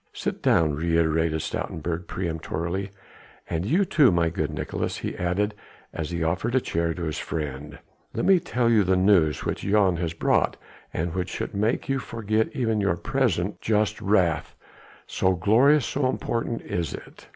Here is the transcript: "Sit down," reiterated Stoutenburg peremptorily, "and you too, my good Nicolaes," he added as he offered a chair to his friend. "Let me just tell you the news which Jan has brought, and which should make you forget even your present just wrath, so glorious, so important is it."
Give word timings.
"Sit 0.13 0.41
down," 0.41 0.73
reiterated 0.73 1.41
Stoutenburg 1.43 2.07
peremptorily, 2.07 2.89
"and 3.47 3.67
you 3.67 3.85
too, 3.85 4.11
my 4.11 4.31
good 4.31 4.49
Nicolaes," 4.49 4.97
he 4.97 5.15
added 5.15 5.53
as 5.93 6.09
he 6.09 6.23
offered 6.23 6.55
a 6.55 6.59
chair 6.59 6.95
to 6.95 7.03
his 7.03 7.19
friend. 7.19 7.77
"Let 8.15 8.25
me 8.25 8.37
just 8.39 8.47
tell 8.47 8.67
you 8.67 8.83
the 8.83 8.95
news 8.95 9.45
which 9.45 9.61
Jan 9.61 9.97
has 9.97 10.13
brought, 10.13 10.57
and 10.91 11.13
which 11.13 11.29
should 11.29 11.53
make 11.53 11.87
you 11.87 11.99
forget 11.99 12.47
even 12.55 12.81
your 12.81 12.95
present 12.97 13.61
just 13.61 14.01
wrath, 14.01 14.55
so 15.05 15.33
glorious, 15.33 15.85
so 15.85 16.09
important 16.09 16.63
is 16.63 16.95
it." 16.95 17.27